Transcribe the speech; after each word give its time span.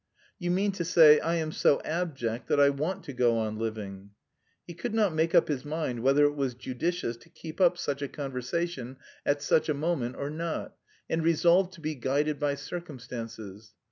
"You 0.39 0.49
mean 0.49 0.71
to 0.71 0.83
say, 0.83 1.19
I 1.19 1.35
am 1.35 1.51
so 1.51 1.79
abject 1.85 2.47
that 2.47 2.59
I 2.59 2.71
want 2.71 3.03
to 3.03 3.13
go 3.13 3.37
on 3.37 3.59
living." 3.59 4.09
He 4.65 4.73
could 4.73 4.95
not 4.95 5.13
make 5.13 5.35
up 5.35 5.47
his 5.47 5.63
mind 5.63 5.99
whether 5.99 6.25
it 6.25 6.33
was 6.33 6.55
judicious 6.55 7.15
to 7.17 7.29
keep 7.29 7.61
up 7.61 7.77
such 7.77 8.01
a 8.01 8.07
conversation 8.07 8.97
at 9.27 9.43
such 9.43 9.69
a 9.69 9.75
moment 9.75 10.15
or 10.15 10.31
not, 10.31 10.73
and 11.07 11.23
resolved 11.23 11.73
"to 11.73 11.81
be 11.81 11.93
guided 11.93 12.39
by 12.39 12.55
circumstances." 12.55 13.75